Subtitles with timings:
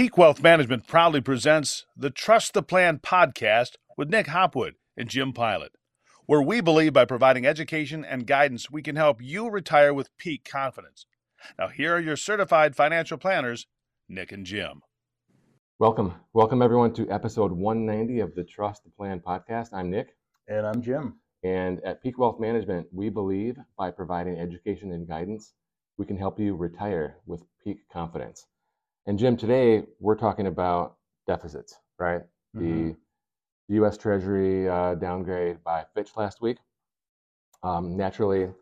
[0.00, 5.34] Peak Wealth Management proudly presents the Trust the Plan podcast with Nick Hopwood and Jim
[5.34, 5.72] Pilat,
[6.24, 10.48] where we believe by providing education and guidance, we can help you retire with peak
[10.50, 11.04] confidence.
[11.58, 13.66] Now, here are your certified financial planners,
[14.08, 14.80] Nick and Jim.
[15.78, 16.14] Welcome.
[16.32, 19.68] Welcome, everyone, to episode 190 of the Trust the Plan podcast.
[19.74, 20.16] I'm Nick.
[20.48, 21.20] And I'm Jim.
[21.42, 25.52] And at Peak Wealth Management, we believe by providing education and guidance,
[25.98, 28.46] we can help you retire with peak confidence.
[29.06, 30.96] And Jim, today we're talking about
[31.26, 32.22] deficits, right?
[32.56, 32.96] Mhm.
[33.68, 33.96] The U.S.
[33.96, 36.58] Treasury uh, downgrade by Fitch last week.
[37.62, 38.52] Um, naturally,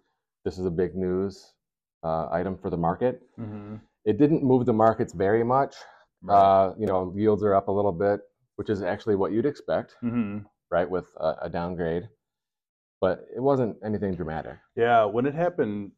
[0.44, 1.54] this is a big news
[2.02, 3.22] uh, item for the market.
[3.38, 3.77] Mm-hmm.
[4.04, 5.77] It didn't move the markets very much.
[6.28, 8.20] Uh, you know, yields are up a little bit,
[8.56, 10.38] which is actually what you'd expect, hmm
[10.70, 12.08] right, with a, a downgrade.
[13.00, 14.58] But it wasn't anything dramatic.
[14.77, 15.92] Yeah, when it happened,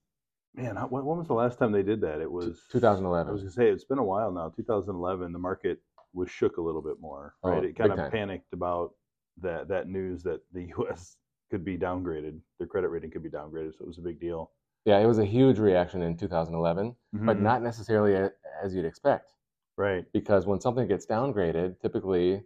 [0.54, 2.20] man, when, was the last time they did that?
[2.20, 3.36] It was I was 2011.
[3.42, 4.48] gonna say it's been a while now.
[4.50, 5.80] 2011, the market
[6.12, 7.58] was shook a little bit more, right?
[7.58, 8.10] Oh, it kind of time.
[8.10, 8.92] panicked about
[9.42, 11.16] that that news that the U.S.
[11.50, 14.50] could be downgraded, their credit rating could be downgraded, so it was a big deal.
[14.84, 17.42] Yeah, it was a huge reaction in 2011, but Mhm.
[17.42, 19.34] not necessarily a, as you'd expect.
[19.76, 22.42] right, Because when something gets downgraded, typically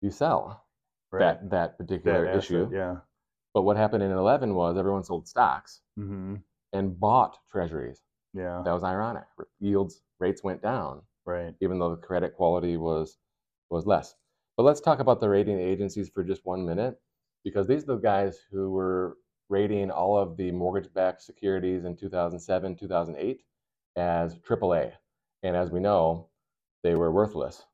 [0.00, 0.64] you sell
[1.10, 1.20] right.
[1.20, 2.64] that that particular That issue.
[2.64, 2.96] asset, yeah.
[3.54, 6.36] But what happened in 11 was everyone sold stocks hmm
[6.74, 8.02] and bought treasuries.
[8.34, 8.62] Yeah.
[8.64, 9.24] That was ironic.
[9.60, 11.54] Yields rates went down, Right.
[11.60, 13.18] even though the credit quality was
[13.70, 14.14] was less.
[14.56, 17.00] But let's talk about the rating agencies for just one minute,
[17.44, 19.16] because these are the guys who were
[19.48, 23.42] rating all of the mortgage-backed securities in 2007, 2008
[23.96, 24.92] as AAA,
[25.42, 26.28] and as we know,
[26.82, 27.64] they were worthless,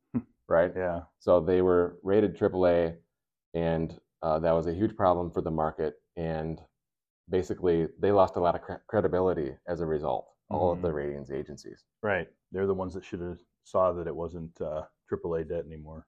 [0.48, 0.72] right?
[0.76, 1.02] Yeah.
[1.18, 2.96] So they were rated AAA,
[3.54, 5.94] and uh, that was a huge problem for the market.
[6.16, 6.60] And
[7.30, 10.26] basically, they lost a lot of cre- credibility as a result.
[10.50, 10.94] All of the Mhm.
[10.94, 12.28] ratings agencies, Right.
[12.50, 16.06] They're the ones that should have saw that it wasn't uh, AAA debt anymore.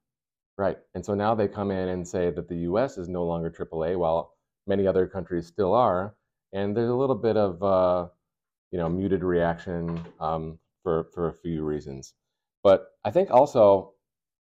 [0.59, 0.79] right?
[0.95, 2.99] And so now they come in and say that the U.S.
[2.99, 4.35] is no longer AAA, while
[4.67, 6.15] many other countries still are.
[6.53, 8.09] And there's a little bit of uh,
[8.73, 12.15] you know muted reaction um, for for a few reasons.
[12.63, 13.95] But I think also,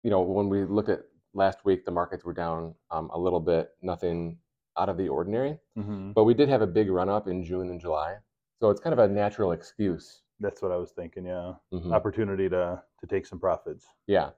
[0.02, 1.00] you know, when we look at
[1.34, 4.38] last week, the markets were down um, a little bit, nothing
[4.78, 5.58] out of the ordinary.
[5.78, 6.12] Mm-hmm.
[6.12, 8.16] But we did have a big run up in June and July.
[8.60, 10.22] So it's kind of a natural excuse.
[10.40, 11.26] That's what I was thinking.
[11.26, 11.54] Yeah.
[11.72, 11.92] Mhm.
[11.92, 13.86] Opportunity to to take some profits.
[14.06, 14.30] Yeah.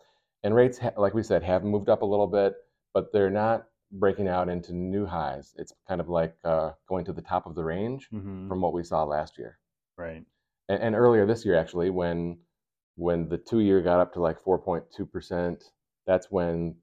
[0.44, 2.54] And rates, like we said, have moved up a little bit,
[2.94, 5.54] but they're not breaking out into new highs.
[5.58, 8.48] It's kind of like uh, going to the top of the range Mm-hmm.
[8.48, 9.58] from what we saw last year.
[9.96, 10.24] Right.
[10.68, 12.38] And, and earlier this year, actually, when
[12.96, 15.62] when the two year got up to like 4.2%,
[16.06, 16.74] that's when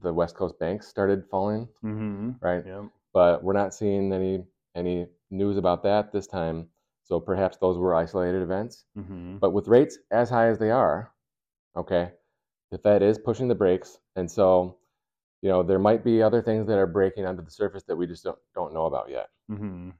[0.00, 2.30] the West Coast banks started falling, Mm-hmm.
[2.40, 2.64] right?
[2.66, 2.84] Yeah.
[3.12, 4.44] But we're not seeing any
[4.74, 6.68] any news about that this time.
[7.04, 8.84] So perhaps those were isolated events.
[8.96, 9.38] Mm-hmm.
[9.38, 11.12] But with rates as high as they are,
[11.76, 12.12] okay,
[12.70, 14.78] the Fed is pushing the brakes, and so
[15.42, 18.06] you know there might be other things that are breaking under the surface that we
[18.06, 19.28] just don't don't know about yet.
[19.50, 19.90] Mm-hmm.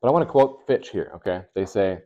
[0.00, 1.12] But I want to quote Fitch here.
[1.16, 2.00] Okay, they say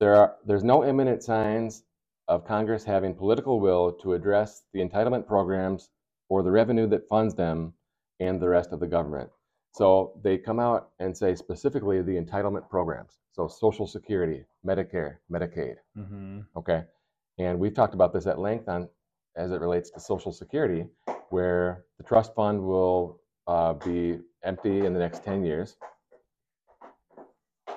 [0.00, 1.84] there are there's no imminent signs
[2.28, 5.90] of Congress having political will to address the entitlement programs
[6.28, 7.74] or the revenue that funds them
[8.20, 9.30] and the rest of the government.
[9.72, 13.18] So they come out and say specifically the entitlement programs.
[13.32, 15.76] So Social Security, Medicare, Medicaid.
[15.98, 16.40] Mm-hmm.
[16.56, 16.84] Okay,
[17.38, 18.88] and we've talked about this at length on
[19.36, 20.86] as it relates to Social Security,
[21.30, 25.76] where the trust fund will uh, be empty in the next 10 years.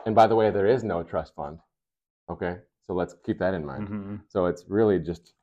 [0.05, 1.59] And by the way, there is no trust fund.
[2.29, 3.87] Okay, so let's keep that in mind.
[3.87, 4.15] Mm-hmm.
[4.29, 5.33] So it's really just,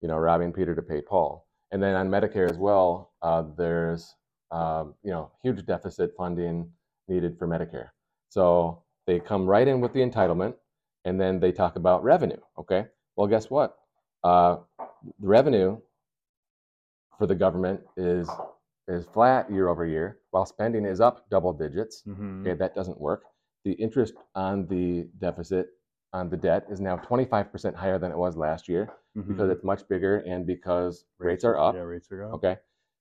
[0.00, 1.46] you know, robbing Peter to pay Paul.
[1.70, 4.14] And then on Medicare as well, uh, there's,
[4.50, 6.70] um, you know, huge deficit funding
[7.08, 7.88] needed for Medicare.
[8.28, 10.54] So they come right in with the entitlement,
[11.04, 12.40] and then they talk about revenue.
[12.58, 12.86] Okay,
[13.16, 13.76] well, guess what?
[14.24, 14.58] Uh,
[15.20, 15.78] the revenue
[17.18, 18.28] for the government is
[18.86, 22.02] is flat year over year, while spending is up double digits.
[22.06, 22.46] Mm-hmm.
[22.46, 23.24] Okay, that doesn't work.
[23.64, 25.68] The interest on the deficit
[26.12, 28.88] on the debt is now 25% higher than it was last year
[29.26, 31.74] because it's much bigger and because rates are up.
[31.74, 31.76] Mm-hmm.
[31.76, 32.34] Yeah, rates are up.
[32.34, 32.56] Okay.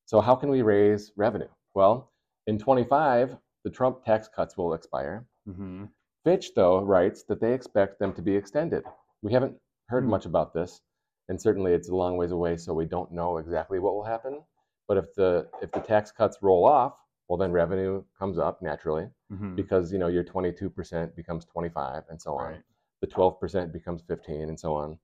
[0.08, 1.50] So how can we raise revenue?
[1.76, 2.12] Well,
[2.48, 5.26] in 25, the Trump tax cuts will expire.
[5.48, 5.86] Mm-hmm.
[6.24, 8.84] Fitch, though, writes that they expect them to be extended.
[9.22, 9.58] We haven't
[9.90, 10.10] heard Hmm.
[10.12, 10.82] much about this,
[11.28, 14.42] and certainly it's a long ways away, so we don't know exactly what will happen.
[14.88, 16.94] But if the if the tax cuts roll off,
[17.28, 19.56] well, then revenue comes up naturally Mm-hmm.
[19.56, 22.62] because you know your 22% becomes 25 and so on Right.
[23.02, 24.98] the 12% becomes 15 and so on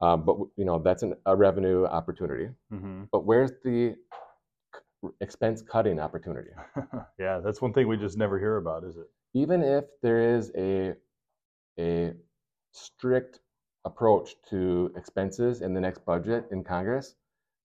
[0.00, 3.04] um, but you know that's an, a revenue opportunity Mm-hmm.
[3.10, 3.96] but where's the
[5.20, 6.50] expense cutting opportunity
[7.18, 9.06] yeah, that's one thing we just never hear about, is it?
[9.34, 10.94] even if there is a
[11.78, 12.12] a
[12.72, 13.40] strict
[13.84, 17.14] approach to expenses in the next budget in Congress,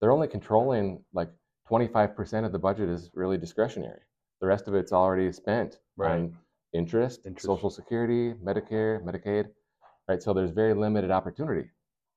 [0.00, 1.30] they're only controlling like
[1.70, 4.00] 25% of the budget is really discretionary.
[4.40, 6.12] The rest of it's already spent Right.
[6.12, 6.36] on
[6.72, 7.44] interest, Interest.
[7.46, 9.46] Social Security, Medicare, Medicaid,
[10.08, 10.22] right?
[10.22, 11.68] So there's very limited opportunity.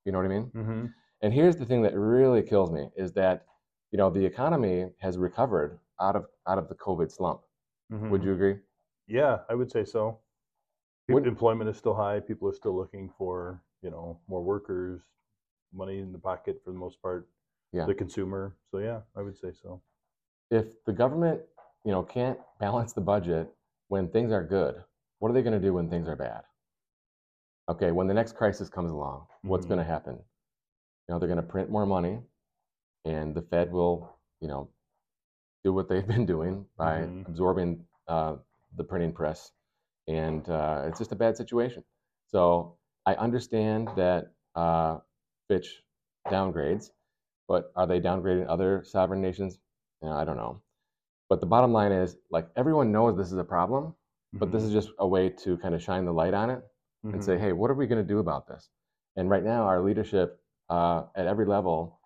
[0.05, 0.51] You know what I mean?
[0.55, 0.85] Mm-hmm.
[1.21, 3.45] And here's the thing that really kills me is that
[3.91, 7.41] you know the economy has recovered out of out of the COVID slump.
[7.91, 8.09] Mm-hmm.
[8.09, 8.55] Would you agree?
[9.07, 10.19] Yeah, I would say so.
[11.09, 12.21] Employment is still high.
[12.21, 15.01] People are still looking for you know more workers,
[15.73, 17.27] money in the pocket for the most part.
[17.73, 17.85] Yeah.
[17.85, 18.55] The consumer.
[18.69, 19.81] So yeah, I would say so.
[20.51, 21.41] If the government
[21.83, 23.49] you know can't balance the budget
[23.89, 24.75] when things are good,
[25.19, 26.43] what are they going to do when things are bad?
[27.69, 29.69] Okay, when the next crisis comes along, what's Mhm.
[29.69, 30.15] going to happen?
[30.15, 32.21] You know, they're going to print more money,
[33.05, 34.69] and the Fed will you know
[35.63, 37.27] do what they've been doing by Mhm.
[37.27, 38.37] absorbing uh,
[38.75, 39.51] the printing press,
[40.07, 41.83] and uh, it's just a bad situation.
[42.27, 44.99] So I understand that uh,
[45.47, 45.83] Fitch
[46.29, 46.91] downgrades,
[47.47, 49.59] but are they downgrading other sovereign nations?
[50.01, 50.61] You know, I don't know.
[51.29, 53.95] But the bottom line is, like everyone knows this is a problem,
[54.33, 56.63] but this is just a way to kind of shine the light on it
[57.05, 57.13] Mhm.
[57.13, 58.69] and say, hey, what are we going to do about this?
[59.15, 62.00] And right now, our leadership uh, at every level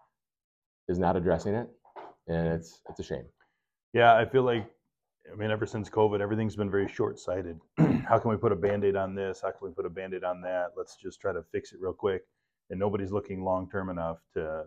[0.87, 1.67] is not addressing it,
[2.27, 3.25] and it's it's a shame.
[3.93, 4.69] Yeah, I feel like,
[5.31, 7.59] I mean, ever since COVID, everything's been very short sighted.
[7.77, 9.39] How can we put a band aid on this?
[9.41, 10.71] How can we put a band aid on that?
[10.75, 12.23] Let's just try to fix it real quick.
[12.69, 14.65] And nobody's looking long term enough to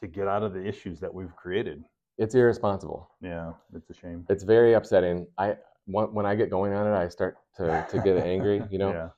[0.00, 1.82] to get out of the issues that we've created.
[2.18, 3.08] It's irresponsible.
[3.22, 4.26] Yeah, it's a shame.
[4.28, 5.26] It's very upsetting.
[5.38, 5.56] I
[5.86, 8.62] when when I get going on it, I start to to get angry.
[8.70, 9.08] You know, yeah.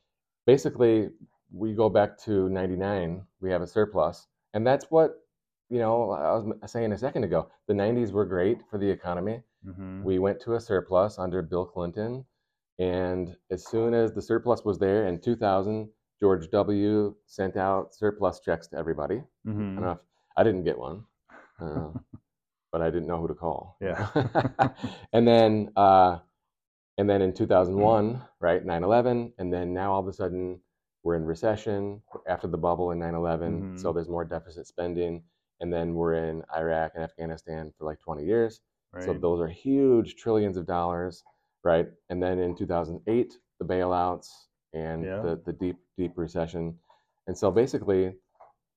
[0.46, 1.08] basically,
[1.52, 3.22] we go back to '99.
[3.40, 5.23] We have a surplus, and that's what
[5.74, 6.12] you know.
[6.12, 7.48] I was saying a second ago.
[7.68, 9.42] The '90s were great for the economy.
[9.64, 12.26] hmm We went to a surplus under Bill Clinton,
[12.78, 15.90] and as soon as the surplus was there in 2000,
[16.20, 17.16] George W.
[17.26, 19.16] sent out surplus checks to everybody.
[19.18, 19.98] I hmm don't know if
[20.36, 21.04] I didn't get one,
[21.60, 21.90] uh,
[22.72, 23.78] but I didn't know who to call.
[23.80, 24.08] Yeah.
[25.12, 26.18] and then, uh,
[26.98, 30.60] and then in 2001, right, 9/11, and then now all of a sudden
[31.02, 33.94] we're in recession after the bubble in 9/11, so Mhm.
[33.94, 35.22] there's more deficit spending,
[35.60, 38.60] and then we're in Iraq and Afghanistan for like 20 years.
[38.92, 39.04] Right.
[39.04, 41.22] So those are huge trillions of dollars,
[41.62, 41.88] right?
[42.10, 44.28] And then in 2008, the bailouts
[44.72, 45.20] and Yeah.
[45.22, 46.78] the, the deep, deep recession.
[47.26, 48.14] And so basically,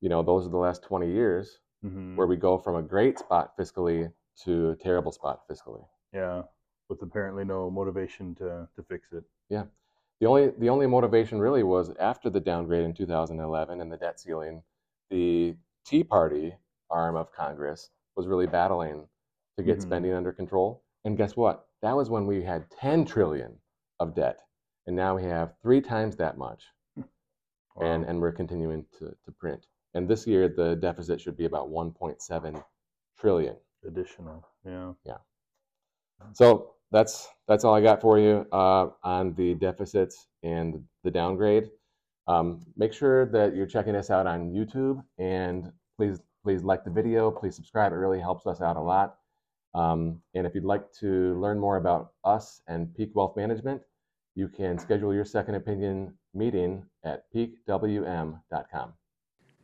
[0.01, 2.15] you know, those are the last 20 years Mhm.
[2.15, 4.11] where we go from a great spot fiscally
[4.43, 5.85] to a terrible spot fiscally.
[6.13, 6.43] Yeah,
[6.89, 9.23] with apparently no motivation to to fix it.
[9.49, 9.65] Yeah.
[10.19, 14.19] The only the only motivation really was after the downgrade in 2011 and the debt
[14.19, 14.63] ceiling,
[15.09, 16.55] the Tea Party
[16.89, 19.07] arm of Congress was really battling
[19.57, 19.81] to get Mhm.
[19.83, 20.83] spending under control.
[21.05, 21.67] And guess what?
[21.81, 23.59] That was when we had 10 trillion
[23.99, 24.41] of debt,
[24.87, 26.65] and now we have three times that much,
[27.81, 29.67] and and we're continuing to, to print.
[29.93, 32.63] And this year the deficit should be about 1.7
[33.17, 33.55] trillion.
[33.83, 34.45] additional.
[34.65, 34.93] Yeah.
[35.05, 35.17] Yeah.
[36.33, 41.69] So that's that's all I got for you uh, on the deficits and the downgrade.
[42.27, 46.89] Um, make sure that you're checking us out on YouTube, and please please like the
[46.89, 47.29] video.
[47.29, 49.17] Please subscribe; it really helps us out a lot.
[49.73, 53.81] Um, and if you'd like to learn more about us and Peak Wealth Management,
[54.33, 58.93] you can schedule your second opinion meeting at peakwm.com.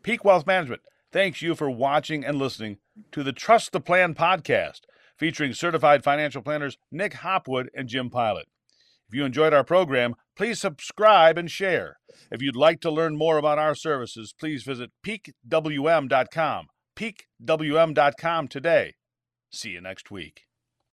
[0.02, 0.82] Peak Wealth Management
[1.14, 2.80] thanks you for watching and listening
[3.13, 4.82] to the Trust the Plan podcast
[5.18, 8.44] featuring certified financial planners Nick Hopwood and Jim Pilat.
[9.08, 11.98] If you enjoyed our program, please subscribe and share.
[12.30, 16.68] If you'd like to learn more about our services, please visit peakwm.com.
[16.96, 18.94] peakwm.com today.
[19.52, 20.44] See you next week.